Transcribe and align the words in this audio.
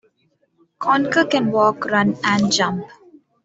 Conker 0.79 1.29
can 1.29 1.51
walk, 1.51 1.85
run, 1.85 2.17
and 2.23 2.51
jump. 2.51 2.87